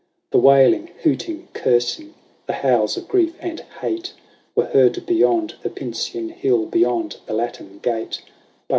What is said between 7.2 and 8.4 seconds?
the Latin Gate.